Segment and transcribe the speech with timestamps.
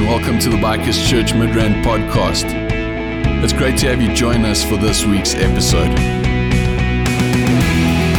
[0.00, 2.44] and welcome to the Bikers Church Midrand podcast.
[3.42, 5.90] It's great to have you join us for this week's episode.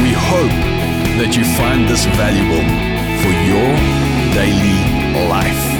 [0.01, 0.51] We hope
[1.17, 2.61] that you find this valuable
[3.21, 3.71] for your
[4.35, 5.70] daily life.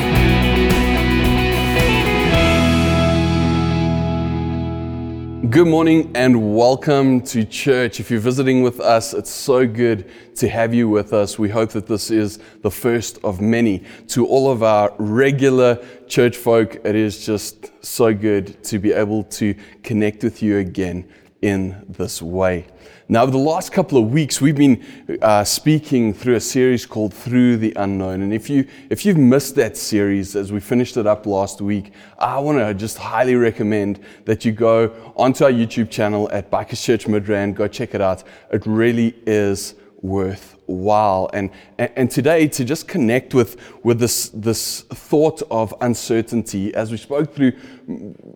[5.52, 8.00] Good morning and welcome to church.
[8.00, 11.38] If you're visiting with us, it's so good to have you with us.
[11.38, 13.84] We hope that this is the first of many.
[14.08, 19.26] To all of our regular church folk, it is just so good to be able
[19.26, 22.68] to connect with you again in this way.
[23.12, 24.82] Now, the last couple of weeks, we've been
[25.22, 28.22] uh, speaking through a series called Through the Unknown.
[28.22, 31.92] And if, you, if you've missed that series as we finished it up last week,
[32.18, 36.82] I want to just highly recommend that you go onto our YouTube channel at Bikers
[36.82, 38.24] Church Midrand, go check it out.
[38.50, 41.30] It really is worthwhile.
[41.34, 46.98] And, and, today, to just connect with, with this, this thought of uncertainty, as we
[46.98, 47.54] spoke through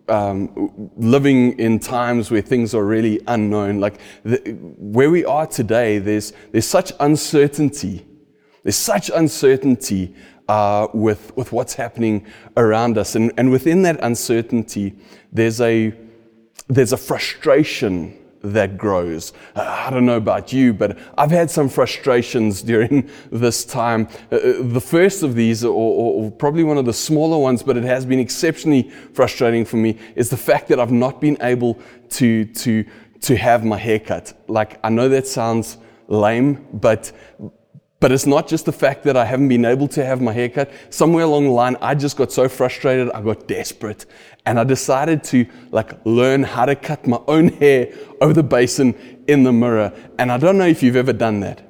[0.07, 4.37] um, living in times where things are really unknown, like the,
[4.77, 8.05] where we are today, there's, there's such uncertainty.
[8.63, 10.15] There's such uncertainty
[10.47, 12.25] uh, with, with what's happening
[12.57, 13.15] around us.
[13.15, 14.95] And, and within that uncertainty,
[15.31, 15.93] there's a,
[16.67, 18.17] there's a frustration
[18.53, 19.33] that grows.
[19.55, 24.07] I don't know about you, but I've had some frustrations during this time.
[24.31, 27.77] Uh, uh, the first of these, or, or, probably one of the smaller ones, but
[27.77, 31.79] it has been exceptionally frustrating for me, is the fact that I've not been able
[32.11, 32.85] to, to,
[33.21, 34.33] to have my hair cut.
[34.47, 37.11] Like, I know that sounds lame, but
[38.05, 40.47] but it's not just the fact that I haven't been able to have my hair
[40.47, 40.71] cut.
[40.91, 44.05] Somewhere along the line, I just got so frustrated, I got desperate,
[44.45, 48.93] and I decided to like learn how to cut my own hair over the basin
[49.27, 49.91] in the mirror.
[50.19, 51.67] And I don't know if you've ever done that,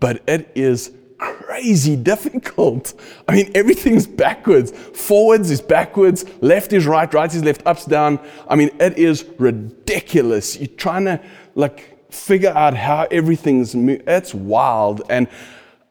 [0.00, 2.92] but it is crazy difficult.
[3.26, 4.70] I mean, everything's backwards.
[4.72, 8.20] Forwards is backwards, left is right, right is left, up's down.
[8.50, 10.58] I mean, it is ridiculous.
[10.58, 11.22] You're trying to
[11.54, 14.04] like figure out how everything's moving.
[14.06, 15.02] It's wild.
[15.08, 15.28] And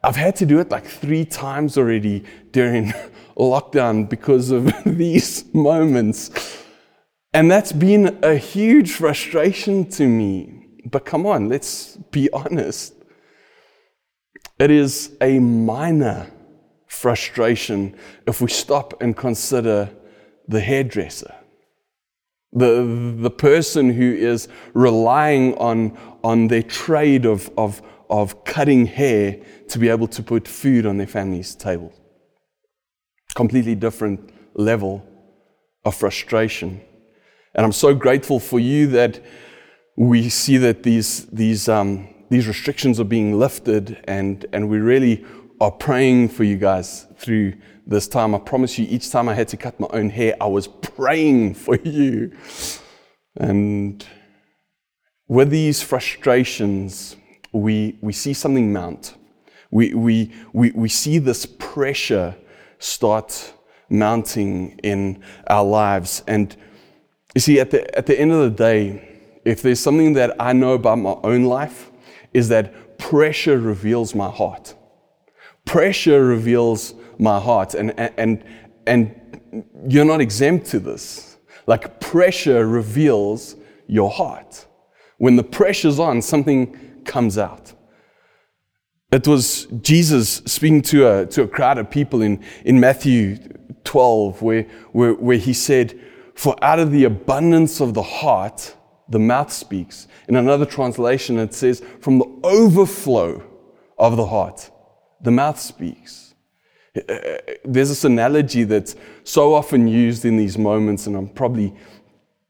[0.04, 2.94] I've had to do it like three times already during
[3.38, 6.32] lockdown because of these moments.
[7.34, 10.68] And that's been a huge frustration to me.
[10.86, 12.94] But come on, let's be honest.
[14.58, 16.28] It is a minor
[16.88, 19.90] frustration if we stop and consider
[20.48, 21.34] the hairdresser
[22.56, 29.38] the, the person who is relying on, on their trade of, of, of cutting hair
[29.68, 31.94] to be able to put food on their family's table.
[33.36, 35.06] Completely different level
[35.84, 36.82] of frustration.
[37.54, 39.22] And I'm so grateful for you that
[39.98, 45.26] we see that these, these, um, these restrictions are being lifted, and, and we really
[45.60, 47.54] are praying for you guys through
[47.86, 48.36] this time.
[48.36, 51.54] I promise you, each time I had to cut my own hair, I was praying
[51.66, 52.32] for you.
[53.38, 54.06] And
[55.28, 57.16] with these frustrations,
[57.52, 59.16] we, we see something mount.
[59.72, 62.36] We, we, we, we see this pressure
[62.80, 63.54] start
[63.90, 66.24] mounting in our lives.
[66.28, 66.56] And
[67.34, 70.54] you see, at the, at the end of the day, if there's something that I
[70.54, 71.92] know about my own life,
[72.34, 74.76] is that pressure reveals my heart.
[75.66, 77.74] Pressure reveals my heart.
[77.74, 78.44] And, and,
[78.88, 81.38] and you're not exempt to this.
[81.68, 83.56] Like pressure reveals
[83.88, 84.66] your heart.
[85.18, 87.74] When the pressure's on, something comes out.
[89.12, 93.38] It was Jesus speaking to a, to a crowd of people in, in Matthew
[93.86, 96.00] 12, where, where, where he said,
[96.34, 98.76] For out of the abundance of the heart,
[99.08, 100.08] the mouth speaks.
[100.28, 103.44] In another translation, it says, From the overflow
[103.98, 104.70] of the heart,
[105.22, 106.25] the mouth speaks.
[106.96, 111.74] Uh, there's this analogy that's so often used in these moments, and I'm probably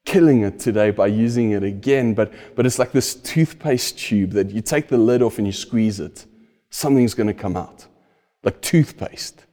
[0.06, 4.52] killing it today by using it again, but, but it's like this toothpaste tube that
[4.52, 6.26] you take the lid off and you squeeze it.
[6.70, 7.88] Something's going to come out.
[8.44, 9.46] Like toothpaste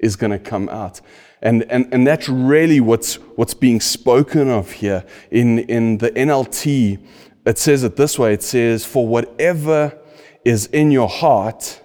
[0.00, 1.00] is going to come out.
[1.40, 5.04] And, and, and that's really what's, what's being spoken of here.
[5.30, 7.04] In, in the NLT,
[7.46, 9.98] it says it this way it says, For whatever
[10.44, 11.80] is in your heart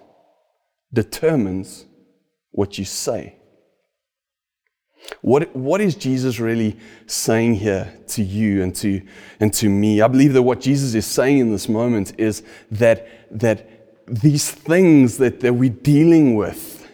[0.94, 1.87] determines
[2.58, 3.36] what you say.
[5.22, 6.76] What, what is Jesus really
[7.06, 9.00] saying here to you and to,
[9.40, 10.02] and to me?
[10.02, 15.20] I believe that what Jesus is saying in this moment is that, that these things
[15.20, 16.90] that, that we're dealing with,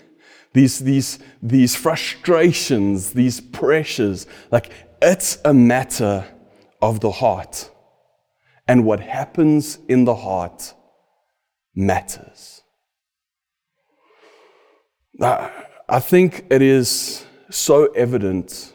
[0.51, 4.69] these, these, these frustrations, these pressures, like
[5.01, 6.27] it's a matter
[6.81, 7.71] of the heart.
[8.68, 10.74] And what happens in the heart
[11.74, 12.62] matters.
[15.21, 18.74] I think it is so evident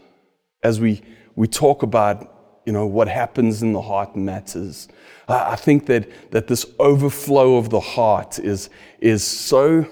[0.63, 1.03] as we,
[1.35, 4.89] we talk about you know, what happens in the heart matters.
[5.27, 8.69] I think that, that this overflow of the heart is,
[9.01, 9.87] is so,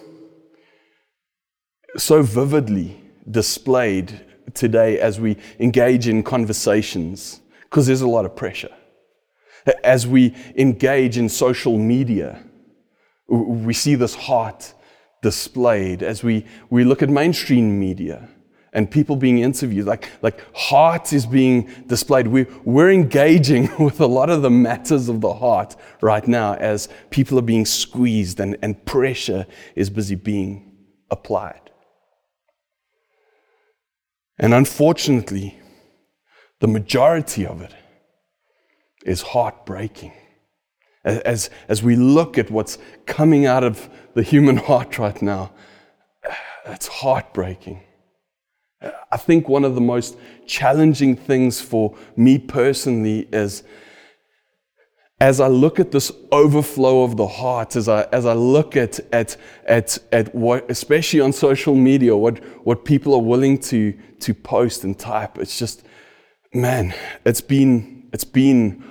[1.96, 3.00] so vividly
[3.30, 4.20] displayed
[4.52, 8.74] today as we engage in conversations, because there's a lot of pressure.
[9.82, 12.44] As we engage in social media,
[13.26, 14.74] we see this heart
[15.22, 16.02] displayed.
[16.02, 18.28] As we, we look at mainstream media,
[18.76, 22.26] and people being interviewed, like, like heart is being displayed.
[22.26, 26.90] We, we're engaging with a lot of the matters of the heart right now as
[27.08, 30.74] people are being squeezed and, and pressure is busy being
[31.10, 31.70] applied.
[34.38, 35.58] And unfortunately,
[36.60, 37.74] the majority of it
[39.06, 40.12] is heartbreaking.
[41.06, 45.52] As, as we look at what's coming out of the human heart right now,
[46.66, 47.80] it's heartbreaking.
[49.10, 50.16] I think one of the most
[50.46, 53.62] challenging things for me personally is
[55.18, 59.00] as I look at this overflow of the heart, as I, as I look at,
[59.14, 64.34] at, at, at what, especially on social media, what, what people are willing to, to
[64.34, 65.86] post and type, it's just,
[66.52, 66.94] man,
[67.24, 68.84] it's been, it's been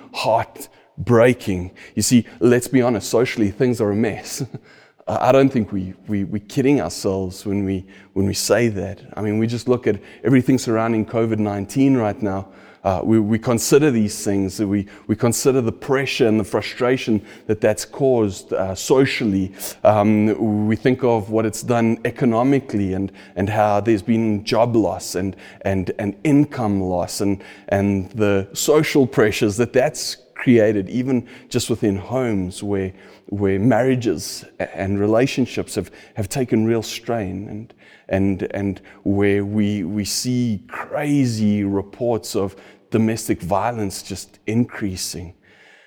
[0.96, 1.72] heartbreaking.
[1.94, 4.44] You see, let's be honest, socially, things are a mess.
[5.08, 9.00] I don't think we, we, we're kidding ourselves when we, when we say that.
[9.14, 12.48] I mean, we just look at everything surrounding COVID 19 right now.
[12.82, 17.60] Uh, we, we consider these things, we, we consider the pressure and the frustration that
[17.60, 19.52] that's caused uh, socially.
[19.82, 25.16] Um, we think of what it's done economically and, and how there's been job loss
[25.16, 31.68] and, and, and income loss and, and the social pressures that that's created, even just
[31.68, 32.92] within homes where,
[33.30, 37.74] where marriages and relationships have, have taken real strain, and,
[38.08, 42.54] and, and where we, we see crazy reports of
[42.92, 45.34] domestic violence just increasing.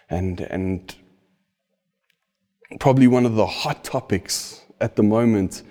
[0.10, 0.94] And, and
[2.82, 5.64] probably one of the hot topics at the moment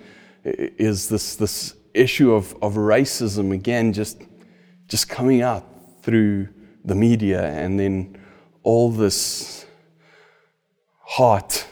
[0.43, 4.23] is this, this issue of, of racism again, just,
[4.87, 5.63] just coming out
[6.01, 6.47] through
[6.85, 8.18] the media and then
[8.63, 9.65] all this
[10.99, 11.65] heart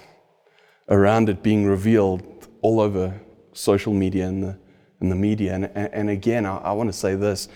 [0.90, 3.20] around it being revealed all over
[3.54, 4.58] social media and the,
[5.00, 5.54] and the media.
[5.54, 7.48] And, and again, I, I want to say this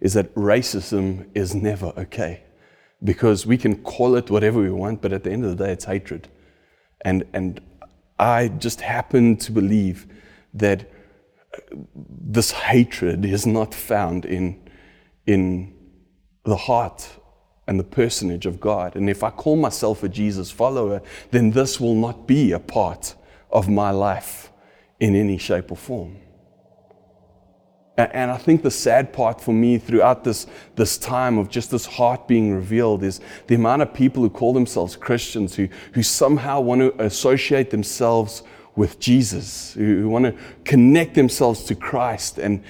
[0.00, 2.42] is that racism is never okay
[3.02, 5.72] because we can call it whatever we want, but at the end of the day,
[5.72, 6.28] it's hatred.
[7.02, 7.60] And, and
[8.18, 10.06] I just happen to believe
[10.52, 10.90] that
[11.94, 14.68] this hatred is not found in,
[15.26, 15.74] in
[16.44, 17.08] the heart
[17.70, 18.96] and the personage of God.
[18.96, 21.00] And if I call myself a Jesus follower,
[21.30, 23.14] then this will not be a part
[23.48, 24.50] of my life
[24.98, 26.18] in any shape or form.
[27.96, 31.86] And I think the sad part for me throughout this, this time of just this
[31.86, 36.60] heart being revealed is the amount of people who call themselves Christians who, who somehow
[36.60, 38.42] want to associate themselves
[38.74, 40.34] with Jesus, who, who want to
[40.64, 42.38] connect themselves to Christ.
[42.38, 42.64] And,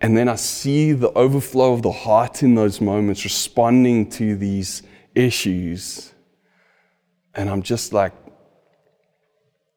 [0.00, 4.82] and then I see the overflow of the heart in those moments responding to these
[5.14, 6.12] issues.
[7.34, 8.12] And I'm just like,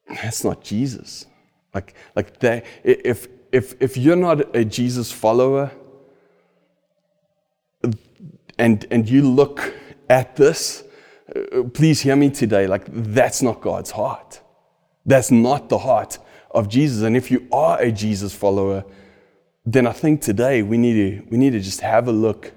[0.08, 1.26] that's not Jesus.
[1.74, 5.72] Like, like that, if, if, if you're not a Jesus follower
[8.58, 9.74] and, and you look
[10.10, 10.84] at this,
[11.34, 12.68] uh, please hear me today.
[12.68, 14.42] Like, that's not God's heart.
[15.06, 16.18] That's not the heart
[16.52, 17.04] of Jesus.
[17.04, 18.84] And if you are a Jesus follower,
[19.66, 22.54] then I think today we need to, we need to just have a look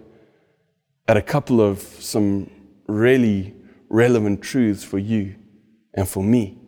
[1.08, 2.50] at a couple of some
[2.86, 3.54] really
[3.88, 5.36] relevant truths for you
[5.94, 6.58] and for me.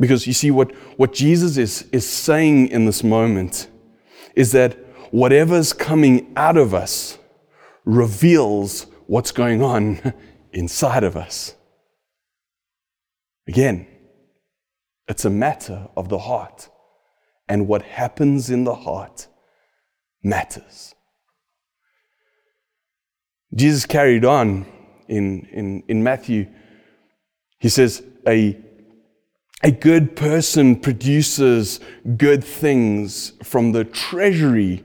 [0.00, 3.68] Because you see, what, what Jesus is, is saying in this moment
[4.34, 4.74] is that
[5.12, 7.18] whatever's coming out of us
[7.84, 10.12] reveals what's going on
[10.52, 11.54] inside of us.
[13.46, 13.86] Again,
[15.06, 16.68] it's a matter of the heart
[17.52, 19.26] and what happens in the heart
[20.22, 20.94] matters.
[23.54, 24.64] Jesus carried on
[25.06, 26.48] in, in, in Matthew.
[27.58, 28.58] He says, a,
[29.62, 31.78] a good person produces
[32.16, 34.82] good things from the treasury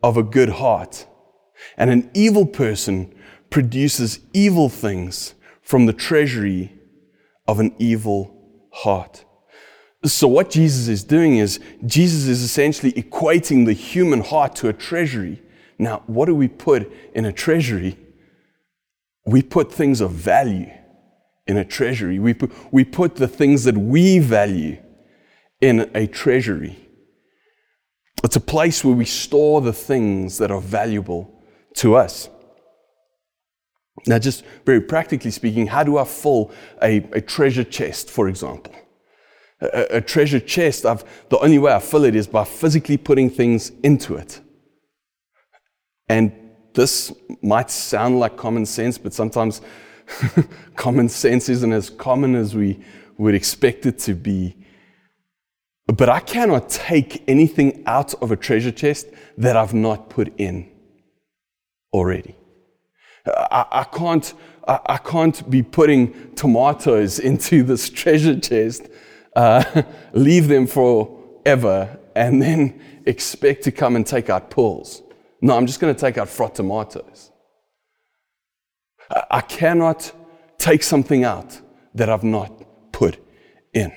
[0.00, 1.08] of a good heart,
[1.76, 3.12] and an evil person
[3.50, 6.72] produces evil things from the treasury
[7.48, 8.32] of an evil
[8.70, 9.25] heart.
[10.06, 14.72] So, what Jesus is doing is, Jesus is essentially equating the human heart to a
[14.72, 15.42] treasury.
[15.78, 17.98] Now, what do we put in a treasury?
[19.24, 20.70] We put things of value
[21.46, 22.18] in a treasury.
[22.18, 24.78] We put, we put the things that we value
[25.60, 26.78] in a treasury.
[28.22, 31.42] It's a place where we store the things that are valuable
[31.76, 32.28] to us.
[34.06, 38.74] Now, just very practically speaking, how do I fill a, a treasure chest, for example?
[39.60, 43.30] A, a treasure chest, I've, the only way I fill it is by physically putting
[43.30, 44.40] things into it.
[46.08, 46.32] And
[46.74, 49.62] this might sound like common sense, but sometimes
[50.76, 52.84] common sense isn't as common as we
[53.18, 54.56] would expect it to be.
[55.86, 59.06] But I cannot take anything out of a treasure chest
[59.38, 60.70] that I've not put in
[61.92, 62.36] already.
[63.26, 64.34] I, I can't,
[64.66, 68.88] I, I, can't be putting tomatoes into this treasure chest,
[69.36, 75.02] uh, leave them forever, and then expect to come and take out pearls.
[75.40, 77.30] No, I'm just going to take out frot tomatoes.
[79.10, 80.10] I, I cannot
[80.58, 81.60] take something out
[81.94, 83.18] that I've not put
[83.72, 83.92] in.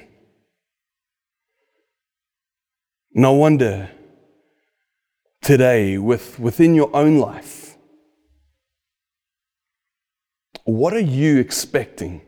[3.13, 3.89] No wonder
[5.41, 7.77] today, with, within your own life,
[10.65, 12.21] what are you expecting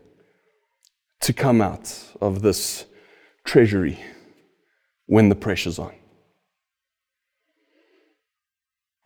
[1.19, 2.85] to come out of this
[3.45, 3.99] treasury
[5.05, 5.93] when the pressure's on?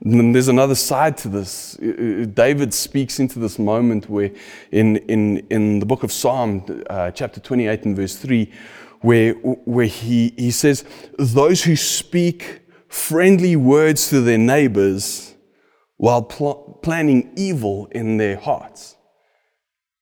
[0.04, 1.78] And there's another side to this.
[1.78, 4.32] David speaks into this moment where,
[4.72, 8.52] in, in, in the book of Psalm, uh, chapter 28 and verse 3,
[9.02, 10.84] where, where he, he says,
[11.18, 15.34] Those who speak friendly words to their neighbors
[15.98, 18.96] while pl- planning evil in their hearts.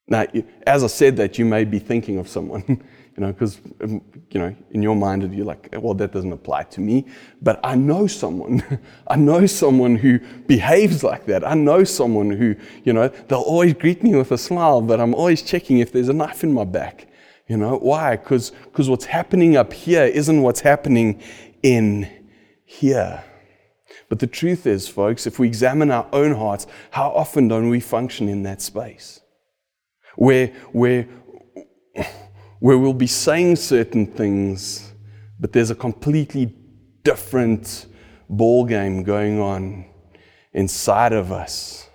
[0.08, 0.26] Now,
[0.66, 4.02] as I said that, you may be thinking of someone, you know, because, um,
[4.34, 7.06] you know, in your mind, you're like, well, that doesn't apply to me.
[7.42, 8.64] But I know someone,
[9.08, 11.48] I know someone who behaves like that.
[11.48, 15.14] I know someone who, you know, they'll always greet me with a smile, but I'm
[15.14, 17.08] always checking if there's a knife in my back.
[17.48, 18.16] You know, why?
[18.16, 21.22] Because what's happening up here isn't what's happening
[21.62, 22.10] in
[22.66, 23.24] here.
[24.10, 27.80] But the truth is, folks, if we examine our own hearts, how often don't we
[27.80, 29.20] function in that space?
[30.16, 31.08] where, where,
[32.64, 34.94] where we'll be saying certain things,
[35.38, 36.46] but there's a completely
[37.04, 37.88] different
[38.30, 39.84] ball game going on
[40.54, 41.90] inside of us.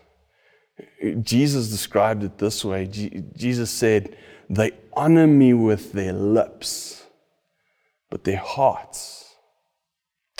[1.22, 2.86] Jesus described it this way.
[2.86, 4.14] Jesus said,
[4.50, 7.02] They honor me with their lips,
[8.10, 9.36] but their hearts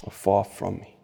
[0.04, 0.97] are far from me.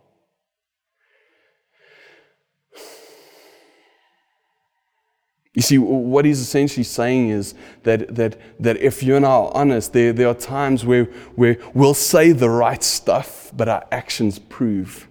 [5.55, 9.53] You see, what he's essentially saying is that, that, that if you and I are
[9.55, 11.05] honest, there, there are times where,
[11.37, 15.09] where we'll say the right stuff, but our actions prove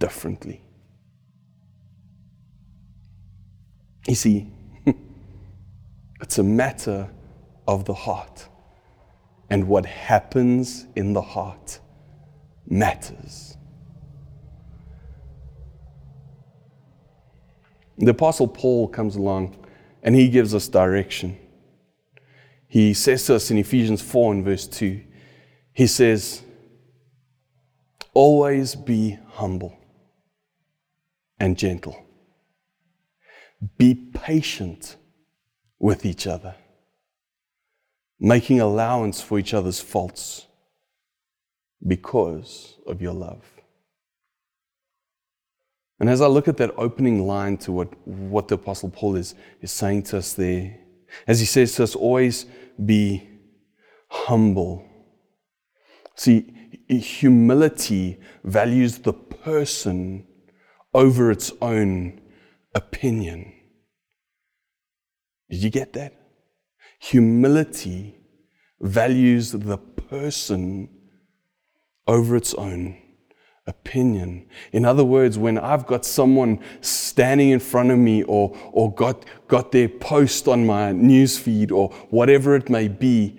[0.00, 0.62] differently.
[4.08, 4.50] You see,
[6.20, 7.08] it's a matter
[7.68, 8.48] of the heart.
[9.48, 11.78] And what happens in the heart
[12.66, 13.55] matters.
[17.98, 19.56] The Apostle Paul comes along
[20.02, 21.38] and he gives us direction.
[22.68, 25.02] He says to us in Ephesians 4 and verse 2,
[25.72, 26.42] he says,
[28.12, 29.78] Always be humble
[31.38, 32.02] and gentle.
[33.78, 34.96] Be patient
[35.78, 36.54] with each other,
[38.18, 40.46] making allowance for each other's faults
[41.86, 43.55] because of your love.
[45.98, 49.34] And as I look at that opening line to what, what the Apostle Paul is,
[49.62, 50.78] is saying to us there,
[51.26, 52.46] as he says to us, always
[52.84, 53.28] be
[54.08, 54.86] humble.
[56.14, 56.52] See,
[56.88, 60.26] humility values the person
[60.92, 62.20] over its own
[62.74, 63.52] opinion.
[65.50, 66.14] Did you get that?
[67.00, 68.18] Humility
[68.80, 70.88] values the person
[72.06, 72.98] over its own
[73.66, 74.46] opinion.
[74.72, 79.24] In other words, when I've got someone standing in front of me or, or got,
[79.48, 83.38] got their post on my newsfeed or whatever it may be,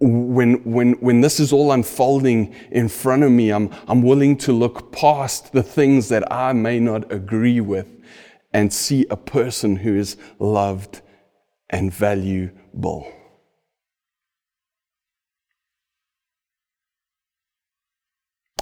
[0.00, 4.52] when, when, when this is all unfolding in front of me, I'm, I'm willing to
[4.52, 7.88] look past the things that I may not agree with
[8.52, 11.02] and see a person who is loved
[11.70, 13.12] and valuable.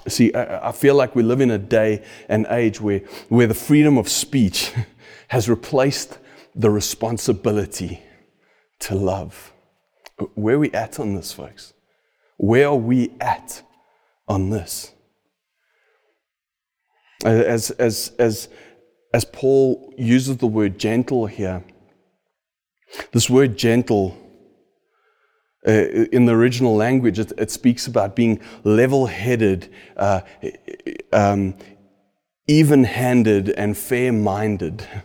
[0.09, 3.99] See, I, feel like we live in a day and age where, where the freedom
[3.99, 4.73] of speech
[5.29, 6.19] has replaced
[6.55, 8.03] the responsibility
[8.81, 9.53] to love.
[10.35, 11.73] Where are we at on this, folks?
[12.37, 13.63] Where are we at
[14.29, 14.93] on this?
[17.25, 18.49] As, as, as,
[19.13, 21.65] as Paul uses the word gentle here,
[23.13, 24.17] this word gentle
[25.67, 30.21] Uh, in the original language, it, it speaks about being level headed, uh,
[31.13, 31.55] um,
[32.47, 34.87] even handed, and fair minded.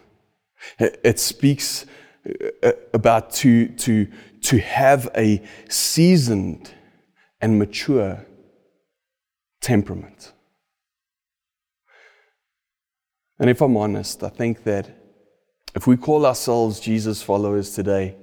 [0.80, 1.88] It speaks
[2.62, 4.08] uh, about to, to,
[4.42, 6.72] to have a seasoned
[7.42, 8.24] and mature
[9.60, 10.34] temperament.
[13.40, 14.96] And if I'm honest, I think that
[15.74, 18.21] if we call ourselves Jesus followers today, uh,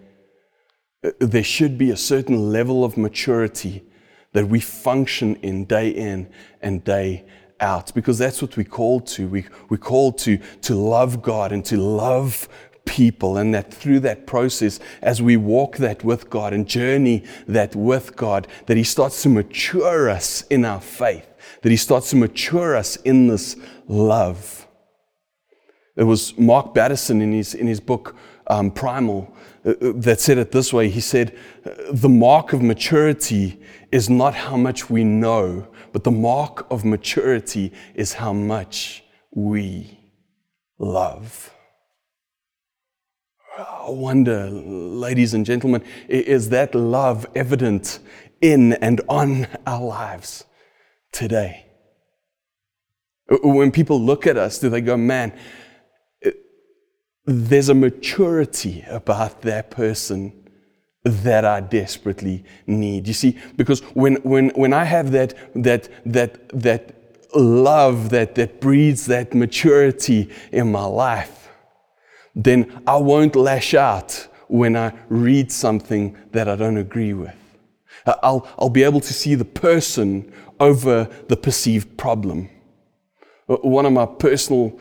[1.05, 3.85] Uh, there should be a certain level of maturity
[4.33, 6.28] that we function in day in
[6.61, 7.25] and day
[7.61, 9.26] out because that's what we're called to.
[9.28, 12.49] We, we're called to, to love God and to love
[12.85, 17.76] people, and that through that process, as we walk that with God and journey that
[17.76, 21.26] with God, that He starts to mature us in our faith,
[21.62, 23.57] that He starts to mature us in this
[23.88, 24.67] love.
[25.99, 28.14] It was Mark Batterson in his, in his book
[28.49, 29.33] um, Primal
[29.64, 30.88] uh, uh, that said it this way.
[30.88, 31.37] He said,
[31.90, 33.61] The mark of maturity
[33.93, 39.99] is not how much we know, but the mark of maturity is how much we
[40.78, 41.52] love.
[43.59, 47.99] I wonder, ladies and gentlemen, is that love evident
[48.40, 50.45] in and on our lives
[51.11, 51.67] today?
[53.43, 55.37] When people look at us, do they go, man,
[57.29, 60.33] there's a maturity about that person
[61.05, 63.07] that I desperately need.
[63.07, 66.95] You see, because when, when, when I have that, that, that, that
[67.35, 71.51] love that, that breeds that maturity in my life,
[72.35, 77.35] then I won't lash out when I read something that I don't agree with.
[78.07, 82.49] I'll, I'll be able to see the person over the perceived problem.
[83.51, 84.81] Uh, one of my personal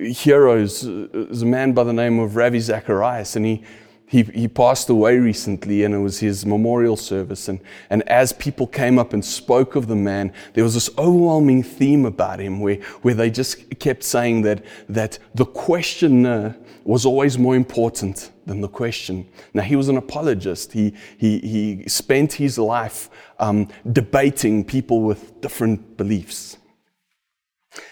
[0.00, 3.64] heroes is a man by the name of Ravi Zacharias, and he,
[4.06, 7.48] he, he passed away recently, and it was his memorial service.
[7.48, 11.62] And, and as people came up and spoke of the man, there was this overwhelming
[11.62, 17.38] theme about him where, where they just kept saying that, that the questioner was always
[17.38, 19.28] more important than the question.
[19.54, 20.72] Now, he was an apologist.
[20.72, 26.56] He, he, he spent his life um, debating people with different beliefs.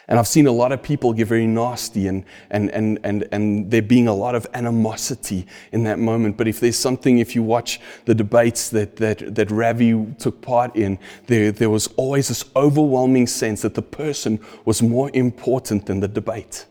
[0.09, 3.71] And I've seen a lot of people get very nasty and, and, and, and, and
[3.71, 6.37] there being a lot of animosity in that moment.
[6.37, 10.75] But if there's something, if you watch the debates that, that, that Ravi took part
[10.75, 16.01] in, there, there was always this overwhelming sense that the person was more important than
[16.01, 16.67] the debate.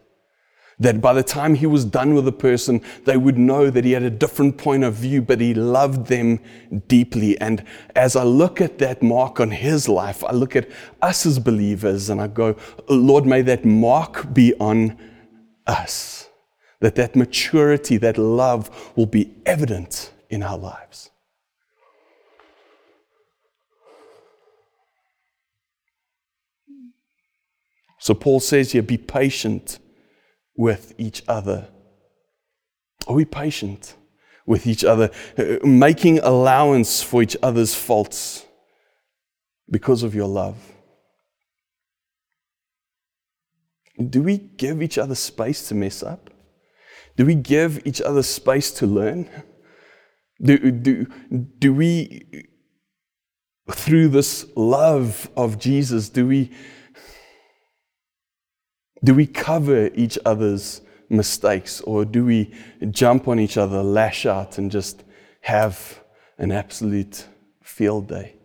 [0.80, 3.94] That by the time he was done with the person, they would know that he
[3.94, 6.40] had a different point of view, but he loved them
[6.88, 7.40] deeply.
[7.42, 7.64] And
[7.96, 10.70] as I look at that mark on his life, I look at
[11.02, 12.56] us as believers and I go,
[12.88, 14.96] Lord, may that mark be on
[15.66, 16.30] us.
[16.80, 21.10] That that maturity, that love will be evident in our lives.
[27.98, 29.80] So Paul says here, be patient
[30.58, 31.70] with each other?
[33.08, 33.96] Are we patient
[34.46, 35.12] with each other,
[35.64, 38.46] making allowance for each other's faults
[39.70, 40.58] because of your love?
[43.98, 46.30] Do we give each other space to mess up?
[47.16, 49.30] Do we give each other space to learn?
[50.42, 51.08] Do, do,
[51.58, 52.46] do we,
[53.72, 56.52] through this love of Jesus, do we
[59.04, 62.54] do we cover each other's mistakes or do we
[62.90, 65.04] jump on each other, lash out, and just
[65.42, 66.02] have
[66.38, 67.26] an absolute
[67.62, 68.36] field day?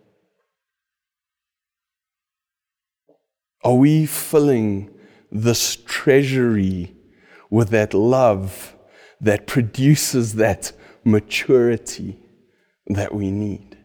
[3.63, 4.93] Are we filling
[5.31, 6.93] this treasury
[7.49, 8.75] with that love
[9.21, 12.19] that produces that maturity
[12.87, 13.77] that we need?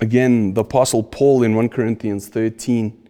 [0.00, 3.01] Again, the Apostle Paul in 1 Corinthians 13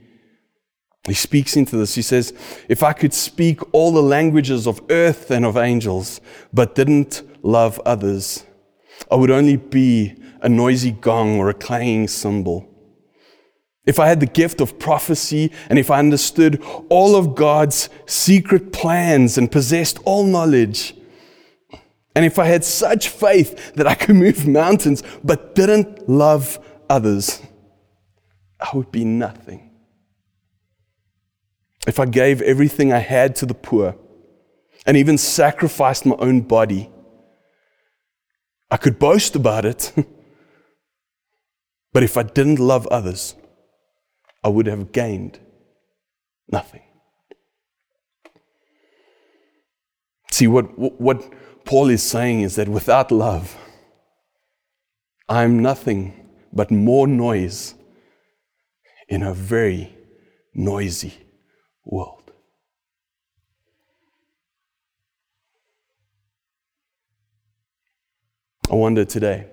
[1.05, 1.95] he speaks into this.
[1.95, 2.33] He says,
[2.69, 6.21] If I could speak all the languages of earth and of angels,
[6.53, 8.45] but didn't love others,
[9.11, 12.69] I would only be a noisy gong or a clanging cymbal.
[13.85, 18.73] If I had the gift of prophecy and if I understood all of God's secret
[18.73, 20.95] plans and possessed all knowledge,
[22.15, 27.43] and if I had such faith that I could move mountains but didn't love others,
[28.61, 29.72] I would be nothing
[31.87, 33.97] if I gave everything I had to the poor
[34.87, 36.91] and even sacrificed my own body,
[38.71, 39.93] I could boast about it.
[41.93, 43.35] but if I didn't love others,
[44.45, 45.39] I would have gained
[46.51, 46.83] nothing.
[50.31, 51.33] See, what, what
[51.65, 53.57] Paul is saying is that without love,
[55.29, 57.75] I'm nothing but more noise
[59.09, 59.97] in a very
[60.55, 61.22] noisy
[61.85, 62.33] world.
[68.71, 69.47] I wonder today,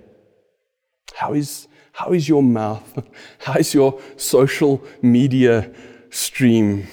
[1.13, 3.04] how is, how is your mouth,
[3.39, 5.72] how is your social media
[6.10, 6.88] stream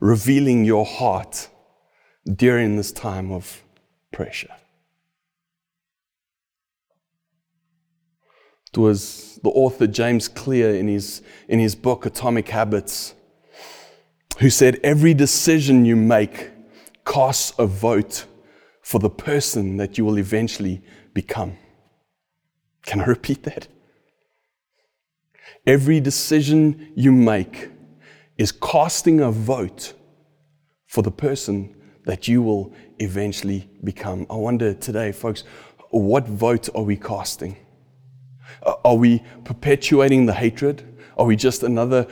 [0.00, 1.48] revealing your heart
[2.30, 3.62] during this time of
[4.12, 4.54] pressure?
[8.70, 13.14] It was the author James Clear in his, in his book Atomic Habits
[14.40, 16.50] who said, Every decision you make
[17.04, 18.26] casts a vote
[18.82, 21.56] for the person that you will eventually become.
[22.82, 23.68] Can I repeat that?
[25.66, 27.70] Every decision you make
[28.36, 29.94] is casting a vote
[30.86, 34.26] for the person that you will eventually become.
[34.28, 35.44] I wonder today, folks,
[35.90, 37.56] what vote are we casting?
[38.84, 40.93] Are we perpetuating the hatred?
[41.16, 42.06] Are we just another,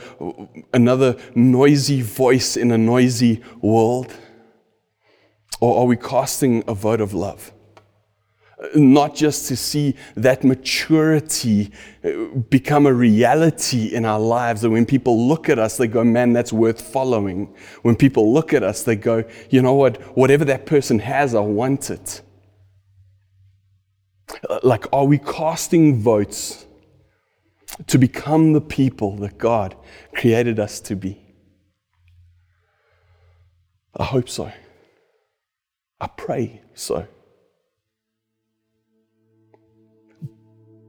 [0.73, 4.13] another noisy voice in a noisy world?
[5.59, 7.51] Or are we casting a vote of love?
[8.75, 11.71] Not just to see that maturity
[12.03, 16.03] uh, become a reality in our lives, that when people look at us, they go,
[16.03, 17.53] man, that's worth following.
[17.81, 21.41] When people look at us, they go, you know what, whatever that person has, I
[21.41, 22.21] want it.
[24.63, 26.65] Like, are we casting votes
[27.87, 29.75] to become the people that God
[30.13, 31.19] created us to be?
[33.95, 34.51] I hope so.
[36.01, 37.07] I pray so.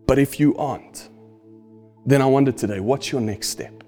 [0.07, 1.09] But if you aren't,
[2.07, 3.83] then I wonder today what's your next step?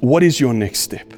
[0.00, 1.12] What is your next step?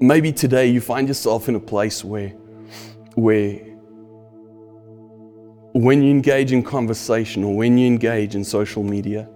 [0.00, 2.30] Maybe today you find yourself in a place where,
[3.14, 3.75] where
[5.82, 9.28] when you engage in conversation or when you engage in social media,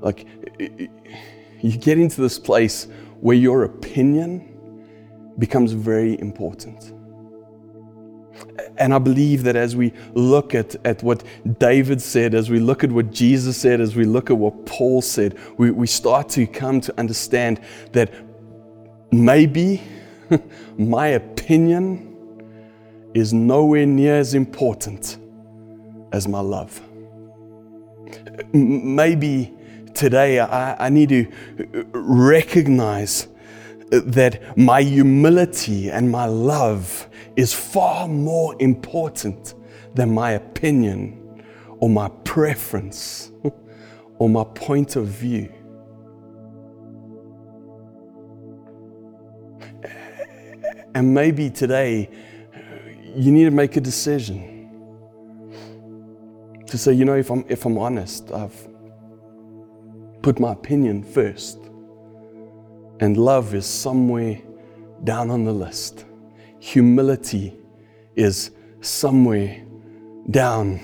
[0.00, 0.26] like
[0.58, 2.88] you get into this place
[3.20, 6.92] where your opinion becomes very important.
[8.78, 11.22] And I believe that as we look at, at what
[11.60, 15.00] David said, as we look at what Jesus said, as we look at what Paul
[15.02, 17.60] said, we, we start to come to understand
[17.92, 18.12] that
[19.12, 19.80] maybe
[20.76, 22.10] my opinion
[23.14, 25.18] is nowhere near as important
[26.14, 26.80] as my love.
[28.52, 29.52] Maybe
[29.94, 33.26] today I, I need to uh, recognize
[33.90, 39.54] that my humility and my love is far more important
[39.94, 41.42] than my opinion
[41.78, 43.32] or my preference
[44.18, 45.52] or my point of view.
[50.94, 52.08] And maybe today
[53.16, 54.53] you need to make a decision
[56.74, 58.66] to say, you know, if I'm, if I'm honest, I've
[60.22, 61.56] put my opinion first,
[62.98, 64.40] and love is somewhere
[65.04, 66.04] down on the list.
[66.58, 67.56] Humility
[68.16, 69.64] is somewhere
[70.32, 70.80] down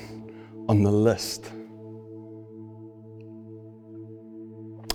[0.69, 1.51] on the list.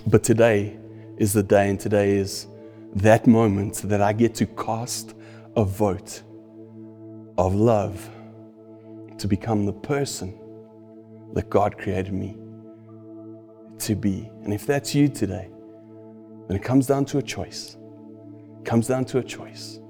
[0.06, 0.78] But today
[1.18, 2.46] is the day, and today is
[2.94, 5.12] that moment that I get to cast
[5.56, 6.22] a vote
[7.36, 8.08] of love
[9.18, 10.40] to become the person
[11.34, 12.36] that God created me
[13.80, 14.30] to be.
[14.42, 15.48] And if that's you today,
[16.48, 17.76] then it comes down to a choice.
[18.58, 19.80] It comes down to a choice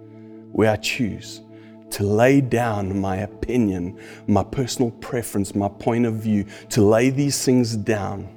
[0.53, 1.43] where I choose
[1.91, 7.45] to lay down my opinion, my personal preference, my point of view, to lay these
[7.45, 8.29] things down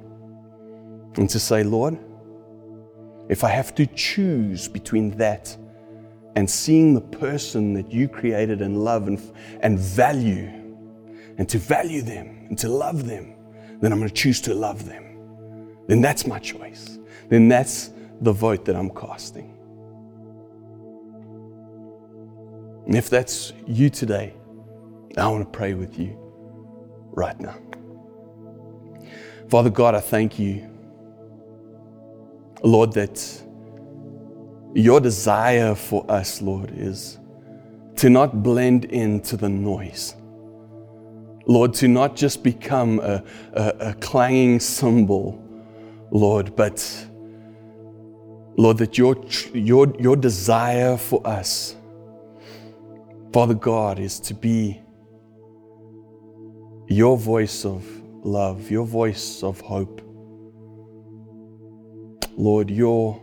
[1.16, 1.98] and to say, Lord,
[3.28, 5.56] if I have to choose between that
[6.36, 9.20] and seeing the person that you created and love and,
[9.60, 10.48] and value,
[11.38, 13.34] and to value them and to love them,
[13.80, 15.04] then I'm going to choose to love them.
[15.86, 16.98] Then that's my choice.
[17.28, 19.56] Then that's the vote that I'm casting.
[22.86, 24.34] And if that's you today,
[25.16, 26.18] I want to pray with you
[27.12, 27.56] right now.
[29.48, 30.68] Father God, I thank you,
[32.62, 33.42] Lord, that
[34.74, 37.18] your desire for us, Lord, is
[37.96, 40.14] to not blend into the noise
[41.50, 45.44] Lord, to not just become a, a, a clanging cymbal,
[46.12, 47.08] Lord, but
[48.56, 49.16] Lord, that your,
[49.52, 51.74] your, your desire for us,
[53.32, 54.80] Father God, is to be
[56.86, 57.84] your voice of
[58.24, 60.02] love, your voice of hope.
[62.36, 63.20] Lord, your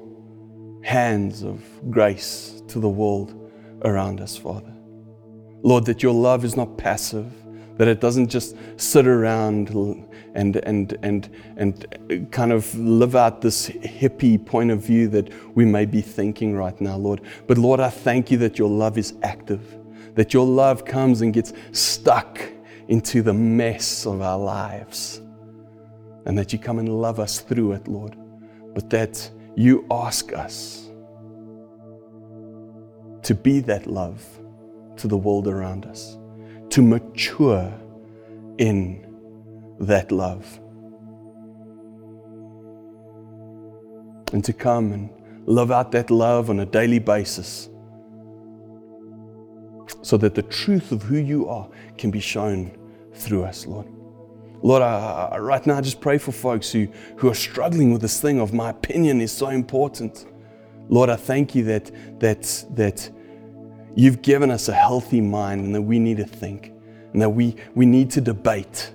[0.84, 3.50] hands of grace to the world
[3.86, 4.74] around us, Father.
[5.64, 7.32] Lord, that your love is not passive,
[7.78, 9.70] that it doesn't just sit around
[10.34, 15.66] and, and, and, and kind of live out this hippie point of view that we
[15.66, 17.22] may be thinking right now, Lord.
[17.48, 19.78] But Lord, I thank you that your love is active,
[20.16, 22.42] that your love comes and gets stuck
[22.88, 25.22] into the mess of our lives,
[26.26, 28.16] and that you come and love us through it, Lord.
[28.74, 30.90] But that you ask us
[33.24, 34.24] to be that love
[34.98, 36.18] to the world around us,
[36.78, 37.74] to mature
[38.60, 39.04] in
[39.80, 40.60] that love,
[44.32, 45.10] and to come and
[45.48, 47.70] live out that love on a daily basis
[50.04, 52.72] so that the truth of who you are can be shown
[53.12, 53.88] through us, Lord.
[54.62, 58.04] Lord, I, I, right now I just pray for folks who, who are struggling with
[58.04, 60.28] this thing of my opinion is so important.
[60.90, 63.10] Lord, I thank you that, that, that
[63.98, 66.72] you've given us a healthy mind and that we need to think
[67.14, 68.92] and that we, we need to debate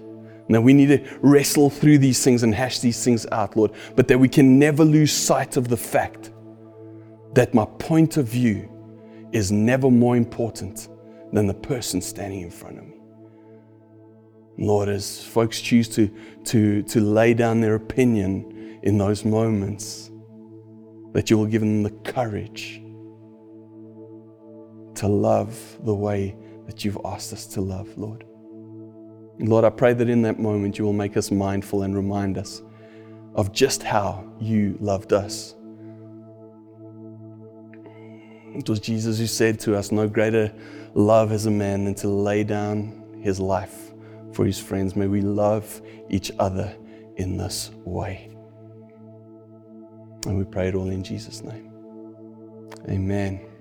[0.46, 3.72] and that we need to wrestle through these things and hash these things out, Lord,
[3.96, 6.30] but that we can never lose sight of the fact
[7.34, 8.68] that my point of view
[9.32, 10.88] is never more important
[11.32, 12.94] than the person standing in front of me.
[14.58, 16.08] Lord, as folks choose to,
[16.44, 20.10] to, to lay down their opinion in those moments,
[21.12, 22.81] that you will give them the courage
[24.96, 28.24] to love the way that you've asked us to love, Lord.
[29.38, 32.62] Lord, I pray that in that moment you will make us mindful and remind us
[33.34, 35.54] of just how you loved us.
[38.54, 40.52] It was Jesus who said to us, No greater
[40.94, 43.92] love has a man than to lay down his life
[44.32, 44.94] for his friends.
[44.94, 46.76] May we love each other
[47.16, 48.28] in this way.
[50.26, 51.72] And we pray it all in Jesus' name.
[52.88, 53.51] Amen.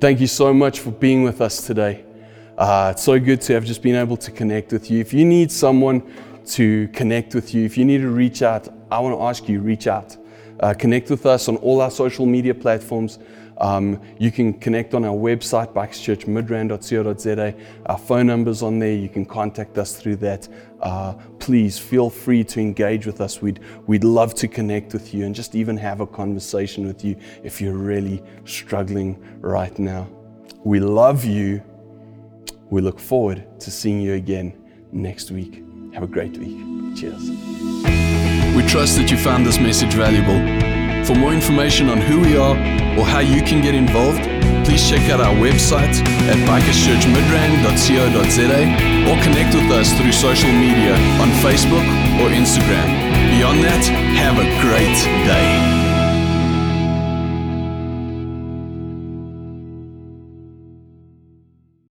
[0.00, 2.04] Thank you so much for being with us today.
[2.56, 5.00] Uh, it's so good to have just been able to connect with you.
[5.00, 6.04] If you need someone
[6.50, 9.60] to connect with you, if you need to reach out, I want to ask you
[9.60, 10.16] reach out.
[10.60, 13.18] Uh, connect with us on all our social media platforms.
[13.58, 17.54] Um, you can connect on our website, bikerschurchmidrand.co.za.
[17.86, 18.94] Our phone number's on there.
[18.94, 20.48] You can contact us through that.
[20.80, 23.42] Uh, please feel free to engage with us.
[23.42, 27.16] We'd, we'd love to connect with you and just even have a conversation with you
[27.42, 30.08] if you're really struggling right now.
[30.64, 31.62] We love you.
[32.70, 34.52] We look forward to seeing you again
[34.92, 35.64] next week.
[35.94, 36.96] Have a great week.
[36.96, 37.97] Cheers.
[38.68, 40.36] Trust that you found this message valuable.
[41.06, 42.54] For more information on who we are
[43.00, 44.20] or how you can get involved,
[44.66, 45.96] please check out our website
[46.28, 48.60] at bikerschurchmidrand.co.za
[49.08, 51.88] or connect with us through social media on Facebook
[52.20, 52.92] or Instagram.
[53.32, 53.88] Beyond that,
[54.20, 55.77] have a great day.